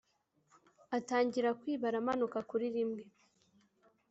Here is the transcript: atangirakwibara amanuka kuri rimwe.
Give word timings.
atangirakwibara 0.97 1.95
amanuka 2.01 2.39
kuri 2.49 2.65
rimwe. 2.75 3.03